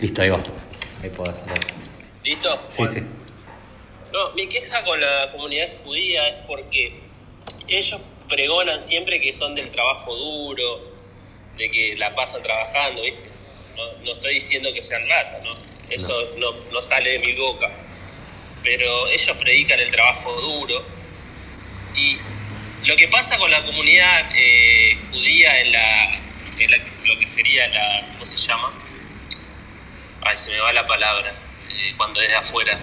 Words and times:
Listo, 0.00 0.22
ahí 0.22 0.30
va. 0.30 0.38
Ahí 1.02 1.10
puedo 1.10 1.30
hacerlo. 1.30 1.54
¿Listo? 2.24 2.60
Sí, 2.68 2.82
Bueno. 2.82 2.92
sí. 2.94 3.02
No, 4.12 4.30
mi 4.34 4.48
queja 4.48 4.82
con 4.84 5.00
la 5.00 5.30
comunidad 5.32 5.68
judía 5.84 6.28
es 6.28 6.34
porque 6.46 7.00
ellos 7.68 8.00
pregonan 8.28 8.80
siempre 8.80 9.20
que 9.20 9.32
son 9.32 9.54
del 9.54 9.70
trabajo 9.70 10.14
duro, 10.16 10.90
de 11.56 11.70
que 11.70 11.94
la 11.96 12.14
pasan 12.14 12.42
trabajando, 12.42 13.02
¿viste? 13.02 13.20
No, 13.76 14.04
no 14.04 14.12
estoy 14.12 14.34
diciendo 14.34 14.72
que 14.72 14.82
sean 14.82 15.06
ratas, 15.08 15.42
¿no? 15.44 15.52
Eso 15.88 16.28
no. 16.38 16.52
No, 16.72 16.82
sale 16.82 17.10
de 17.10 17.18
mi 17.20 17.32
boca. 17.34 17.70
Pero 18.62 19.08
ellos 19.08 19.36
predican 19.38 19.78
el 19.80 19.90
trabajo 19.90 20.32
duro. 20.40 20.82
Y 21.96 22.16
lo 22.86 22.96
que 22.96 23.08
pasa 23.08 23.38
con 23.38 23.50
la 23.50 23.60
comunidad 23.62 24.30
eh, 24.34 24.98
judía 25.10 25.60
en 25.60 25.72
la, 25.72 26.14
en 26.58 26.70
la- 26.70 26.78
lo 27.04 27.18
que 27.18 27.26
sería 27.26 27.68
la, 27.68 28.06
¿cómo 28.12 28.26
se 28.26 28.36
llama? 28.36 28.72
Ay, 30.22 30.36
se 30.36 30.50
me 30.50 30.58
va 30.60 30.72
la 30.72 30.86
palabra, 30.86 31.32
eh, 31.70 31.94
cuando 31.96 32.20
es 32.20 32.28
de 32.28 32.36
afuera. 32.36 32.78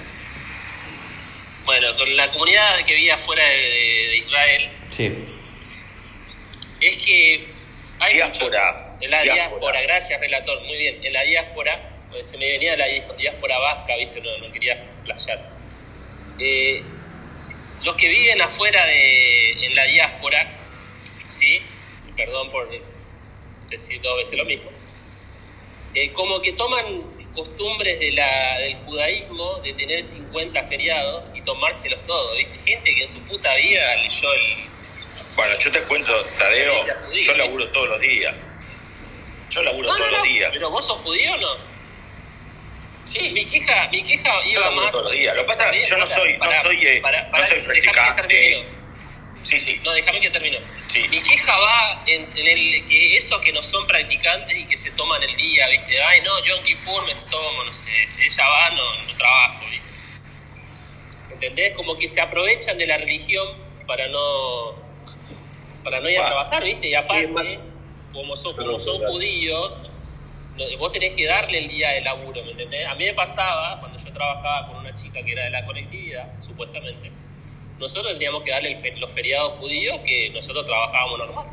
Bueno, 1.65 1.95
con 1.97 2.15
la 2.15 2.31
comunidad 2.31 2.83
que 2.85 2.95
vive 2.95 3.11
afuera 3.11 3.43
de, 3.43 3.57
de 4.09 4.17
Israel, 4.17 4.69
Sí. 4.91 5.11
es 6.81 6.97
que 7.05 7.47
hay 7.99 8.13
Diáspora. 8.15 8.71
mucho- 8.71 9.03
en 9.05 9.11
la 9.11 9.21
Diáspora. 9.21 9.49
diáspora, 9.49 9.81
gracias 9.81 10.19
relator, 10.19 10.61
muy 10.63 10.77
bien, 10.77 11.05
en 11.05 11.13
la 11.13 11.23
diáspora, 11.23 11.91
pues 12.09 12.27
se 12.27 12.37
me 12.37 12.49
venía 12.49 12.75
la 12.75 12.85
di- 12.87 13.01
diáspora 13.17 13.59
vasca, 13.59 13.95
viste, 13.97 14.21
no, 14.21 14.37
no 14.39 14.51
quería 14.51 14.83
playar. 15.03 15.49
Eh, 16.39 16.81
los 17.83 17.95
que 17.95 18.09
viven 18.09 18.41
afuera 18.41 18.85
de, 18.87 19.65
en 19.65 19.75
la 19.75 19.83
diáspora, 19.83 20.47
¿sí? 21.29 21.59
Perdón 22.15 22.49
por 22.49 22.67
decir 23.69 24.01
dos 24.01 24.17
veces 24.17 24.37
lo 24.39 24.45
mismo, 24.45 24.71
eh, 25.93 26.11
como 26.13 26.41
que 26.41 26.53
toman 26.53 27.03
costumbres 27.37 27.99
de 27.99 28.11
la, 28.13 28.57
del 28.59 28.75
judaísmo 28.85 29.59
de 29.63 29.73
tener 29.73 30.03
50 30.03 30.63
feriados 30.63 31.23
y 31.35 31.41
tomárselos 31.43 31.99
todos, 32.07 32.35
¿viste? 32.35 32.57
Gente 32.65 32.95
que 32.95 33.01
en 33.03 33.07
su 33.07 33.19
puta 33.27 33.53
vida 33.55 33.95
leyó 33.97 34.33
el, 34.33 34.41
Bueno, 35.35 35.57
yo 35.59 35.71
te 35.71 35.79
cuento, 35.83 36.25
Tadeo, 36.39 36.73
judía. 37.05 37.21
yo 37.23 37.33
laburo 37.37 37.67
todos 37.69 37.89
los 37.89 38.01
días. 38.01 38.33
Yo 39.51 39.63
laburo 39.63 39.87
No, 39.87 39.95
todos 39.95 40.11
no, 40.11 40.17
los 40.17 40.27
no, 40.27 40.33
días. 40.33 40.49
Pero 40.51 40.69
vos 40.71 40.85
sos 40.85 40.97
judío 41.01 41.33
o 41.33 41.37
no? 41.37 41.47
Sí, 43.05 43.29
Mi 43.31 43.45
queja, 43.45 43.87
mi 43.89 44.03
queja 44.03 44.29
yo 44.45 44.51
iba 44.51 44.61
laburo 44.61 44.81
más. 44.85 44.91
todos 44.91 45.05
los 45.05 45.13
días. 45.13 45.35
Lo 45.35 45.41
que 45.43 45.47
pasa 45.47 45.69
es 45.69 45.83
que 45.83 45.89
yo 45.89 45.97
no 45.97 46.05
soy, 46.07 46.33
no 46.33 46.39
pará, 46.39 46.63
soy, 46.63 46.87
eh, 46.87 46.99
pará, 47.01 47.29
no 47.31 47.37
soy 47.47 47.61
practicante. 47.61 48.65
Sí, 49.47 49.59
sí. 49.59 49.79
No, 49.83 49.91
déjame 49.93 50.19
que 50.19 50.29
termino. 50.29 50.59
Sí. 50.87 51.07
Mi 51.09 51.21
queja 51.21 51.57
va 51.57 52.03
en, 52.05 52.27
en 52.35 52.47
el 52.47 52.85
que 52.85 53.15
esos 53.15 53.39
que 53.41 53.53
no 53.53 53.61
son 53.63 53.87
practicantes 53.87 54.57
y 54.57 54.65
que 54.65 54.75
se 54.75 54.91
toman 54.91 55.23
el 55.23 55.35
día, 55.37 55.67
¿viste? 55.69 56.01
Ay, 56.01 56.21
no, 56.21 56.43
yo 56.43 56.55
en 56.57 56.63
Kippur 56.63 57.05
me 57.05 57.15
tomo, 57.29 57.63
no 57.63 57.73
sé. 57.73 57.89
Ella 58.19 58.47
va, 58.47 58.69
no, 58.71 59.03
no 59.03 59.17
trabajo, 59.17 59.65
¿viste? 59.69 59.87
¿Entendés? 61.33 61.73
Como 61.75 61.97
que 61.97 62.07
se 62.07 62.19
aprovechan 62.19 62.77
de 62.77 62.87
la 62.87 62.97
religión 62.97 63.47
para 63.85 64.07
no 64.07 64.75
para 65.83 66.01
no 66.01 66.09
ir 66.09 66.19
a 66.19 66.25
trabajar, 66.25 66.63
¿viste? 66.63 66.89
Y 66.89 66.95
aparte, 66.95 67.29
como 68.11 68.35
son, 68.35 68.57
como 68.57 68.79
son 68.79 69.01
judíos, 69.07 69.77
vos 70.77 70.91
tenés 70.91 71.13
que 71.15 71.25
darle 71.25 71.59
el 71.59 71.69
día 71.69 71.91
de 71.91 72.01
laburo, 72.01 72.43
¿me 72.43 72.51
entendés? 72.51 72.85
A 72.85 72.95
mí 72.95 73.05
me 73.05 73.13
pasaba, 73.13 73.79
cuando 73.79 73.97
yo 73.97 74.11
trabajaba 74.11 74.67
con 74.67 74.77
una 74.77 74.93
chica 74.93 75.23
que 75.23 75.31
era 75.31 75.45
de 75.45 75.51
la 75.51 75.65
colectividad, 75.65 76.27
supuestamente, 76.41 77.11
nosotros 77.79 78.07
tendríamos 78.07 78.43
que 78.43 78.51
darle 78.51 78.93
los 78.97 79.11
feriados 79.11 79.59
judíos 79.59 79.99
que 80.05 80.29
nosotros 80.31 80.65
trabajábamos 80.65 81.19
normal. 81.19 81.45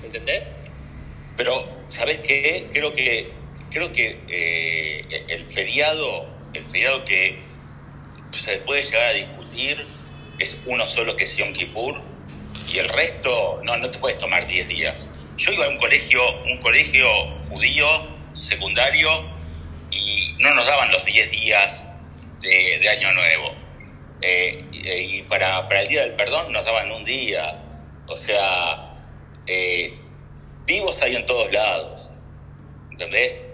¿Me 0.00 0.06
entendés? 0.06 0.44
Pero, 1.36 1.64
¿sabes 1.88 2.20
qué? 2.20 2.68
Creo 2.72 2.94
que, 2.94 3.30
creo 3.70 3.92
que 3.92 4.18
eh, 4.28 5.24
el 5.28 5.44
feriado, 5.44 6.26
el 6.54 6.64
feriado 6.64 7.04
que 7.04 7.38
se 8.30 8.58
puede 8.58 8.82
llegar 8.82 9.08
a 9.08 9.12
discutir 9.12 9.84
es 10.38 10.58
uno 10.66 10.86
solo 10.86 11.16
que 11.16 11.24
es 11.24 11.36
Yom 11.36 11.52
Kippur 11.52 12.00
y 12.72 12.78
el 12.78 12.88
resto, 12.88 13.60
no, 13.62 13.76
no 13.76 13.88
te 13.90 13.98
puedes 13.98 14.18
tomar 14.18 14.46
10 14.46 14.68
días. 14.68 15.08
Yo 15.36 15.52
iba 15.52 15.66
a 15.66 15.68
un 15.68 15.78
colegio, 15.78 16.22
un 16.44 16.58
colegio 16.58 17.08
judío 17.50 17.86
secundario 18.32 19.22
y 19.90 20.34
no 20.38 20.54
nos 20.54 20.66
daban 20.66 20.90
los 20.90 21.04
10 21.04 21.30
días 21.30 21.86
de, 22.40 22.78
de 22.80 22.88
Año 22.88 23.12
Nuevo. 23.12 23.52
Eh, 24.22 24.64
y 24.94 25.16
y 25.18 25.22
para, 25.22 25.66
para 25.66 25.82
el 25.82 25.88
Día 25.88 26.02
del 26.02 26.12
Perdón 26.12 26.52
nos 26.52 26.64
daban 26.64 26.90
un 26.92 27.04
día. 27.04 27.62
O 28.06 28.16
sea, 28.16 28.94
eh, 29.46 29.98
vivos 30.64 31.00
hay 31.02 31.16
en 31.16 31.26
todos 31.26 31.52
lados. 31.52 32.10
¿Entendés? 32.90 33.44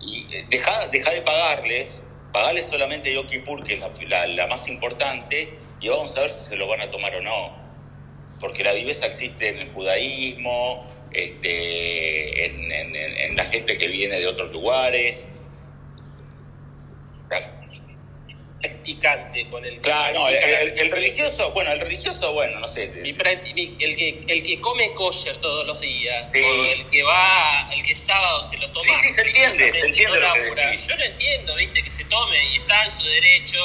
Y 0.00 0.26
eh, 0.34 0.46
deja, 0.48 0.86
deja 0.88 1.10
de 1.10 1.22
pagarles, 1.22 2.00
pagarles 2.32 2.66
solamente 2.66 3.12
Yom 3.12 3.26
Kippur, 3.26 3.64
que 3.64 3.74
es 3.74 4.08
la, 4.08 4.46
más 4.46 4.66
importante, 4.68 5.54
y 5.80 5.88
vamos 5.88 6.16
a 6.16 6.20
ver 6.22 6.30
si 6.30 6.48
se 6.50 6.56
lo 6.56 6.68
van 6.68 6.80
a 6.80 6.90
tomar 6.90 7.14
o 7.16 7.20
no. 7.20 7.56
Porque 8.38 8.64
la 8.64 8.72
viveza 8.72 9.06
existe 9.06 9.48
en 9.48 9.58
el 9.58 9.72
judaísmo, 9.72 10.86
este, 11.12 12.46
en 12.46 13.36
la 13.36 13.44
gente 13.46 13.76
que 13.76 13.88
viene 13.88 14.18
de 14.18 14.26
otros 14.26 14.52
lugares. 14.52 15.26
Practicante 18.60 19.48
con 19.48 19.64
el 19.64 19.80
Claro, 19.80 20.20
no, 20.20 20.28
el, 20.28 20.34
el- 20.36 20.78
el 20.80 20.90
religioso, 20.90 21.50
bueno, 21.52 21.72
el 21.72 21.80
religioso, 21.80 22.32
bueno, 22.34 22.60
no 22.60 22.68
sé. 22.68 22.88
Mi 22.88 23.10
el, 23.10 23.16
que, 23.96 24.22
el 24.28 24.42
que 24.42 24.60
come 24.60 24.92
kosher 24.92 25.36
todos 25.38 25.66
los 25.66 25.80
días, 25.80 26.26
Sí. 26.30 26.42
o 26.42 26.64
el 26.66 26.86
que 26.90 27.02
va, 27.02 27.70
el 27.72 27.82
que 27.82 27.96
sábado 27.96 28.42
se 28.42 28.58
lo 28.58 28.70
toma. 28.70 28.84
Sí, 29.00 29.08
sí, 29.08 29.14
se 29.14 29.20
entiende, 29.22 29.56
se 29.72 29.78
entiende 29.80 30.20
no 30.20 30.28
lo 30.36 30.54
que. 30.54 30.78
Yo 30.78 30.96
lo 30.96 31.04
entiendo, 31.04 31.54
viste, 31.56 31.82
que 31.82 31.90
se 31.90 32.04
tome 32.04 32.36
y 32.52 32.56
está 32.58 32.84
en 32.84 32.90
su 32.90 33.02
derecho. 33.02 33.58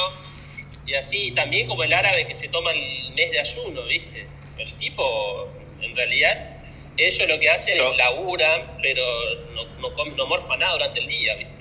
Y 0.86 0.94
así, 0.94 1.30
también 1.32 1.66
como 1.66 1.84
el 1.84 1.92
árabe 1.92 2.26
que 2.26 2.34
se 2.34 2.48
toma 2.48 2.72
el 2.72 3.12
mes 3.12 3.30
de 3.32 3.40
ayuno, 3.40 3.82
viste. 3.84 4.26
El 4.56 4.72
tipo, 4.78 5.46
en 5.82 5.94
realidad, 5.94 6.56
ellos 6.96 7.28
lo 7.28 7.38
que 7.38 7.50
hacen 7.50 7.78
es 7.78 7.96
laburan, 7.98 8.78
pero 8.80 9.04
no, 9.52 9.64
no, 9.78 10.04
no 10.06 10.26
morfan 10.26 10.58
nada 10.58 10.72
durante 10.72 11.00
el 11.00 11.06
día, 11.08 11.34
viste. 11.34 11.52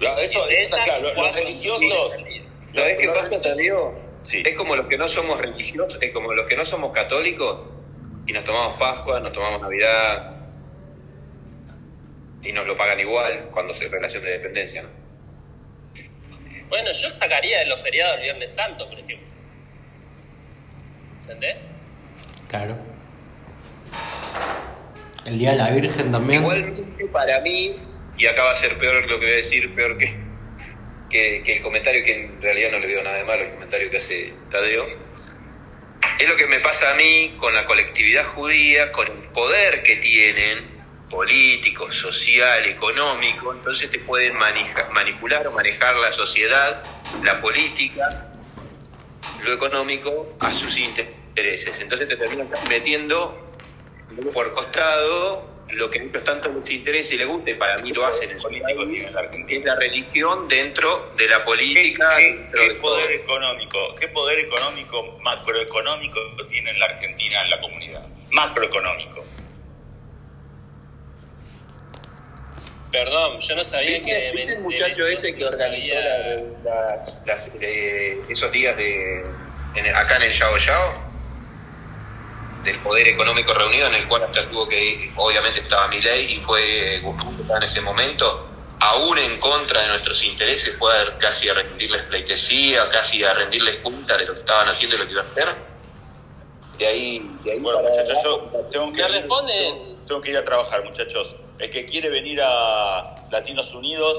Claro, 0.00 0.20
eso, 0.20 0.48
eso 0.48 0.62
está 0.76 0.82
claro. 0.84 1.14
Los- 1.14 1.32
religiosos. 1.34 2.12
¿Sabés 2.72 2.98
qué 2.98 3.08
pasa, 3.08 3.40
Tadeo? 3.40 3.94
Sí. 4.22 4.42
Es 4.44 4.56
como 4.56 4.76
los 4.76 4.86
que 4.86 4.96
no 4.96 5.06
somos 5.08 5.40
religiosos, 5.40 5.98
es 6.00 6.12
como 6.12 6.32
los 6.32 6.46
que 6.46 6.56
no 6.56 6.64
somos 6.64 6.92
católicos 6.92 7.68
y 8.26 8.32
nos 8.32 8.44
tomamos 8.44 8.78
Pascua, 8.78 9.20
nos 9.20 9.32
tomamos 9.32 9.60
Navidad 9.60 10.36
y 12.42 12.52
nos 12.52 12.66
lo 12.66 12.76
pagan 12.76 13.00
igual 13.00 13.48
cuando 13.50 13.74
se 13.74 13.88
relación 13.88 14.24
de 14.24 14.30
dependencia. 14.30 14.82
¿no? 14.82 14.88
Bueno, 16.68 16.90
yo 16.92 17.10
sacaría 17.10 17.58
de 17.58 17.66
los 17.66 17.82
feriados 17.82 18.16
el 18.16 18.22
Viernes 18.22 18.54
Santo, 18.54 18.88
por 18.88 18.98
ejemplo. 18.98 19.28
¿Entendés? 21.22 21.56
Claro. 22.48 22.76
El 25.26 25.38
Día 25.38 25.50
de 25.50 25.56
la 25.56 25.70
Virgen 25.70 26.10
también. 26.10 26.42
Igualmente 26.42 27.06
para 27.06 27.40
mí, 27.40 27.76
y 28.16 28.26
acá 28.26 28.44
va 28.44 28.52
a 28.52 28.56
ser 28.56 28.78
peor 28.78 29.06
lo 29.08 29.18
que 29.18 29.26
voy 29.26 29.34
a 29.34 29.36
decir, 29.36 29.74
peor 29.74 29.98
que, 29.98 30.14
que, 31.12 31.42
el 31.46 31.62
comentario, 31.62 32.04
que 32.04 32.24
en 32.24 32.42
realidad 32.42 32.72
no 32.72 32.78
le 32.78 32.86
veo 32.86 33.02
nada 33.02 33.18
de 33.18 33.24
malo, 33.24 33.42
el 33.42 33.50
comentario 33.50 33.90
que 33.90 33.98
hace 33.98 34.32
Tadeo, 34.50 34.86
es 36.18 36.28
lo 36.28 36.36
que 36.36 36.46
me 36.46 36.58
pasa 36.60 36.90
a 36.90 36.94
mí 36.94 37.36
con 37.38 37.54
la 37.54 37.66
colectividad 37.66 38.26
judía, 38.26 38.90
con 38.90 39.06
el 39.06 39.28
poder 39.28 39.82
que 39.82 39.96
tienen 39.96 40.72
político, 41.08 41.92
social, 41.92 42.64
económico, 42.64 43.52
entonces 43.52 43.90
te 43.90 43.98
pueden 43.98 44.34
manipular 44.34 45.46
o 45.46 45.52
manejar 45.52 45.94
la 45.96 46.10
sociedad, 46.10 46.82
la 47.22 47.38
política, 47.38 48.32
lo 49.44 49.52
económico 49.52 50.34
a 50.40 50.54
sus 50.54 50.78
intereses. 50.78 51.78
Entonces 51.78 52.08
te 52.08 52.16
terminan 52.16 52.48
metiendo 52.68 53.52
por 54.32 54.54
costado 54.54 55.51
lo 55.72 55.90
que 55.90 55.98
a 56.00 56.02
ellos 56.02 56.24
tanto 56.24 56.50
les 56.50 56.70
interesa 56.70 57.14
y 57.14 57.18
les 57.18 57.26
gusta, 57.26 57.50
y 57.50 57.54
para 57.54 57.78
mí 57.78 57.92
lo 57.92 58.04
hacen 58.06 58.30
en 58.30 58.38
su 58.40 58.48
Político 58.48 58.84
país, 58.84 58.90
tiene 59.00 59.10
la 59.12 59.20
Argentina. 59.20 59.58
es 59.60 59.64
la 59.66 59.76
religión 59.76 60.48
dentro 60.48 61.12
de 61.16 61.28
la 61.28 61.44
política, 61.44 62.16
¿Qué, 62.16 62.46
qué 62.54 62.68
de 62.68 62.74
poder 62.76 63.04
todo. 63.06 63.14
económico, 63.14 63.94
qué 63.98 64.08
poder 64.08 64.38
económico, 64.40 65.18
macroeconómico 65.22 66.20
tiene 66.48 66.70
en 66.70 66.78
la 66.78 66.86
Argentina 66.86 67.42
en 67.44 67.50
la 67.50 67.60
comunidad? 67.60 68.06
Macroeconómico. 68.30 69.24
Perdón, 72.90 73.40
yo 73.40 73.54
no 73.54 73.64
sabía 73.64 74.02
que... 74.02 74.30
¿Viste 74.32 74.46
me- 74.46 74.52
el 74.52 74.60
muchacho 74.60 75.04
de- 75.06 75.12
ese 75.14 75.34
que 75.34 75.44
organizó 75.46 75.94
la- 75.94 76.42
las- 76.64 77.22
las, 77.26 77.50
eh, 77.60 78.20
esos 78.28 78.52
días 78.52 78.76
de 78.76 79.24
en 79.74 79.86
acá 79.96 80.16
en 80.16 80.22
el 80.24 80.32
Yao 80.32 80.58
Yao 80.58 81.11
del 82.62 82.78
poder 82.80 83.08
económico 83.08 83.52
reunido 83.54 83.86
en 83.88 83.94
el 83.94 84.06
cual 84.08 84.22
hasta 84.24 84.48
tuvo 84.48 84.68
que 84.68 84.82
ir, 84.84 85.12
obviamente 85.16 85.60
estaba 85.60 85.88
Milei 85.88 86.32
y 86.36 86.40
fue 86.40 87.00
Guzmán 87.00 87.34
que 87.36 87.42
estaba 87.42 87.58
en 87.58 87.64
ese 87.64 87.80
momento 87.80 88.48
aún 88.80 89.16
en 89.18 89.38
contra 89.38 89.82
de 89.82 89.88
nuestros 89.88 90.22
intereses 90.24 90.76
fue 90.78 90.92
a- 90.96 91.16
casi 91.18 91.48
a 91.48 91.54
rendirles 91.54 92.02
pleitesía 92.02 92.88
casi 92.90 93.22
a 93.24 93.32
rendirles 93.34 93.76
cuenta 93.76 94.16
de 94.16 94.26
lo 94.26 94.34
que 94.34 94.40
estaban 94.40 94.68
haciendo 94.68 94.96
y 94.96 94.98
lo 95.00 95.06
que 95.06 95.12
iban 95.12 95.26
a 95.26 95.30
hacer 95.30 95.48
de 96.78 96.86
ahí, 96.86 97.30
de 97.44 97.52
ahí 97.52 97.58
Bueno, 97.60 97.80
muchachos, 97.80 98.18
yo 98.24 98.50
tengo 98.70 98.92
que, 98.92 99.02
¿Me 99.08 99.18
ir, 99.18 99.96
tengo 100.06 100.20
que 100.20 100.30
ir 100.30 100.36
a 100.36 100.44
trabajar, 100.44 100.82
muchachos. 100.82 101.36
El 101.58 101.70
que 101.70 101.84
quiere 101.84 102.08
venir 102.10 102.40
a 102.42 103.14
Latinos 103.30 103.72
Unidos, 103.74 104.18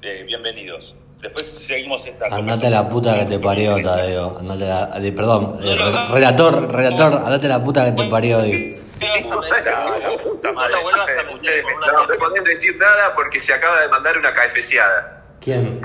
eh, 0.00 0.22
bienvenidos. 0.26 0.94
Después 1.22 1.46
seguimos 1.68 2.04
esta 2.04 2.26
Andate 2.26 2.66
a 2.66 2.70
la 2.70 2.88
puta 2.88 3.14
que 3.20 3.24
te 3.26 3.38
parió, 3.38 3.80
Tadeo. 3.80 4.38
Andate 4.38 4.70
a 4.70 4.88
la, 4.98 5.14
perdón, 5.16 5.56
No, 5.60 5.76
no, 5.76 5.84
re- 5.84 5.92
no. 5.92 6.14
relator, 6.14 6.72
relator, 6.72 7.14
andate 7.14 7.46
a 7.46 7.50
la 7.50 7.62
puta 7.64 7.84
que 7.84 7.92
te 7.92 8.08
parió. 8.10 8.40
digo. 8.40 8.80
La 9.00 10.18
puta 10.24 10.52
madre. 10.52 10.74
No 10.82 11.34
Ustedes 11.34 11.64
me- 12.08 12.14
pueden 12.16 12.44
decir 12.44 12.76
nada 12.76 13.14
porque 13.14 13.38
se 13.40 13.54
acaba 13.54 13.80
de 13.82 13.88
mandar 13.88 14.18
una 14.18 14.32
KFCada. 14.32 15.22
¿Quién? 15.40 15.80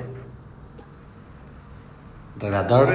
¿Relator? 2.39 2.87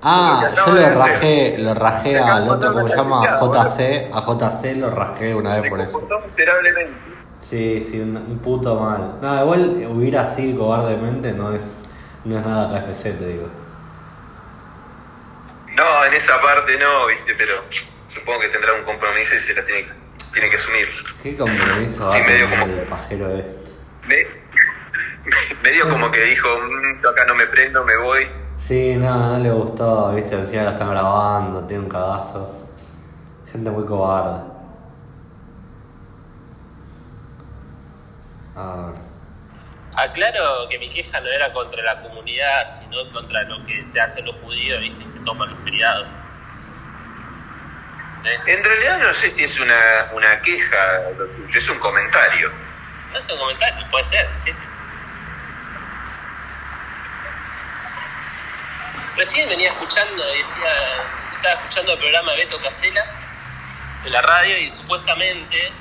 Ah, 0.00 0.52
yo 0.64 0.72
lo 0.72 0.88
rajé, 0.90 1.58
lo 1.58 1.74
rajé 1.74 2.18
al 2.18 2.48
otro, 2.48 2.72
¿cómo 2.72 2.88
se 2.88 2.96
llama? 2.96 3.40
JC, 3.40 4.10
a 4.12 4.20
JC 4.22 4.74
lo 4.76 4.90
rajé 4.90 5.34
una 5.34 5.60
vez 5.60 5.68
por 5.70 5.80
eso. 5.80 6.08
miserablemente. 6.22 7.17
Sí, 7.40 7.80
sí, 7.80 8.00
un, 8.00 8.16
un 8.16 8.38
puto 8.40 8.78
mal. 8.80 9.18
No, 9.22 9.42
igual 9.42 9.86
huir 9.90 10.16
así 10.18 10.54
cobardemente 10.54 11.32
no 11.32 11.52
es, 11.52 11.62
no 12.24 12.38
es 12.38 12.44
nada 12.44 12.78
KFC, 12.80 13.16
te 13.18 13.26
digo. 13.26 13.48
No, 15.76 16.04
en 16.04 16.14
esa 16.14 16.40
parte 16.40 16.76
no, 16.78 17.06
viste, 17.06 17.34
pero 17.36 17.54
supongo 18.06 18.40
que 18.40 18.48
tendrá 18.48 18.72
un 18.74 18.82
compromiso 18.84 19.34
y 19.36 19.38
se 19.38 19.54
la 19.54 19.64
tiene, 19.64 19.88
tiene 20.32 20.50
que 20.50 20.56
asumir. 20.56 20.88
¿Qué 21.22 21.36
compromiso 21.36 22.04
va 22.04 22.12
Sí, 22.12 22.20
medio 22.26 22.50
como- 22.50 22.64
el 22.64 22.80
pajero 22.86 23.28
este? 23.30 23.70
Me, 24.08 24.16
medio 25.62 25.88
como 25.88 26.10
que 26.10 26.20
dijo, 26.24 26.48
"Mm, 26.58 27.06
acá 27.06 27.24
no 27.26 27.34
me 27.36 27.46
prendo, 27.46 27.84
me 27.84 27.96
voy. 27.98 28.26
Sí, 28.56 28.96
no, 28.96 29.16
no 29.16 29.38
le 29.38 29.50
gustó, 29.52 30.12
viste, 30.14 30.34
encima 30.34 30.64
lo 30.64 30.70
están 30.70 30.90
grabando, 30.90 31.64
tiene 31.64 31.84
un 31.84 31.88
cagazo. 31.88 32.52
Gente 33.52 33.70
muy 33.70 33.84
cobarde. 33.86 34.42
A 38.58 38.92
ver. 38.92 39.08
Aclaro 39.94 40.68
que 40.68 40.78
mi 40.78 40.88
queja 40.90 41.20
no 41.20 41.28
era 41.28 41.52
contra 41.52 41.82
la 41.82 42.02
comunidad, 42.02 42.66
sino 42.68 43.10
contra 43.12 43.42
lo 43.42 43.64
que 43.66 43.86
se 43.86 44.00
hacen 44.00 44.26
los 44.26 44.36
judíos, 44.36 44.80
¿viste? 44.80 45.04
Y 45.04 45.06
se 45.06 45.20
toman 45.20 45.50
los 45.50 45.58
feriados. 45.64 46.06
¿Eh? 48.24 48.38
En 48.46 48.64
realidad 48.64 48.98
no 48.98 49.14
sé 49.14 49.30
si 49.30 49.44
es 49.44 49.58
una, 49.58 50.10
una 50.12 50.40
queja, 50.42 51.00
lo 51.16 51.26
tuyo, 51.26 51.58
es 51.58 51.68
un 51.68 51.78
comentario. 51.78 52.50
No 53.12 53.18
es 53.18 53.30
un 53.30 53.38
comentario, 53.38 53.86
puede 53.90 54.04
ser, 54.04 54.28
sí, 54.44 54.52
sí. 54.52 54.62
Recién 59.16 59.48
venía 59.48 59.70
escuchando, 59.70 60.24
decía, 60.26 60.70
estaba 61.36 61.54
escuchando 61.54 61.92
el 61.94 61.98
programa 61.98 62.32
de 62.32 62.38
Beto 62.38 62.58
Casela 62.58 63.04
de 64.04 64.10
la 64.10 64.22
radio 64.22 64.58
y 64.58 64.70
supuestamente 64.70 65.72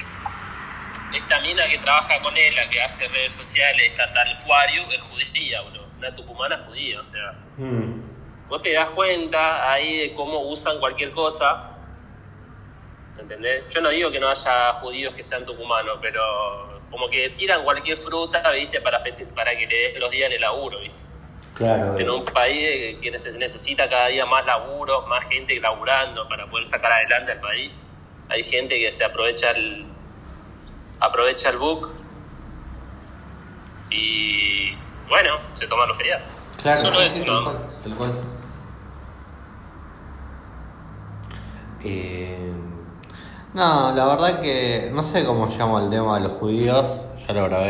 esta 1.18 1.40
mina 1.42 1.68
que 1.68 1.78
trabaja 1.80 2.20
con 2.22 2.36
él, 2.38 2.56
la 2.56 2.70
que 2.70 2.82
hace 2.82 3.08
redes 3.08 3.34
sociales, 3.34 3.88
esta 3.88 4.12
tal 4.14 4.38
Juario, 4.44 4.84
es 4.92 5.02
judía, 5.02 5.62
bro. 5.62 5.86
Una 5.98 6.14
tucumana 6.14 6.64
judía, 6.68 7.02
o 7.02 7.06
sea. 7.06 7.34
Mm. 7.58 8.02
Vos 8.48 8.62
te 8.62 8.74
das 8.74 8.88
cuenta 8.90 9.72
ahí 9.72 9.98
de 9.98 10.14
cómo 10.14 10.40
usan 10.42 10.80
cualquier 10.80 11.12
cosa. 11.12 11.72
¿Entendés? 13.20 13.64
Yo 13.74 13.82
no 13.82 13.90
digo 13.90 14.12
que 14.12 14.20
no 14.20 14.30
haya 14.30 14.74
judíos 14.74 15.14
que 15.16 15.24
sean 15.24 15.44
tucumanos, 15.44 15.98
pero 16.02 16.82
como 16.90 17.10
que 17.10 17.30
tiran 17.32 17.64
cualquier 17.64 17.98
fruta, 17.98 18.50
¿viste? 18.52 18.80
Para, 18.80 19.04
para 19.36 19.58
que 19.58 19.68
le 19.68 19.92
den 19.92 20.00
los 20.00 20.12
días 20.12 20.28
en 20.28 20.34
el 20.34 20.42
laburo, 20.42 20.80
¿viste? 20.80 21.04
Claro. 21.56 21.98
En 21.98 22.10
un 22.10 22.24
país 22.24 22.98
que 23.02 23.18
se 23.18 23.38
necesita 23.38 23.90
cada 23.90 24.08
día 24.08 24.26
más 24.28 24.46
laburo, 24.46 25.02
más 25.08 25.26
gente 25.26 25.60
laburando 25.60 26.28
para 26.30 26.46
poder 26.46 26.66
sacar 26.66 26.92
adelante 26.92 27.32
al 27.32 27.40
país. 27.40 27.72
Hay 28.30 28.44
gente 28.44 28.78
que 28.78 28.92
se 28.94 29.04
aprovecha 29.04 29.52
el 29.52 29.86
aprovecha 31.00 31.50
el 31.50 31.58
book 31.58 31.90
y 33.90 34.72
bueno, 35.10 35.34
se 35.54 35.68
toman 35.68 35.88
los 35.90 35.98
feriados. 35.98 36.24
Claro, 36.62 36.82
Solo 36.82 37.00
sí, 37.10 37.22
eso, 37.22 37.26
tal 37.26 37.34
¿no? 37.36 37.44
cual, 37.44 37.58
tal 37.84 37.96
cual. 37.96 38.12
Eh, 41.84 42.52
no, 43.54 43.94
la 43.94 44.06
verdad 44.08 44.42
que 44.42 44.90
no 44.94 45.04
sé 45.04 45.26
cómo 45.26 45.48
llamo 45.48 45.80
el 45.80 45.90
tema 45.90 46.20
de 46.20 46.28
los 46.28 46.34
judíos, 46.38 47.02
ya 47.28 47.34
lo 47.34 47.44
grabé. 47.46 47.66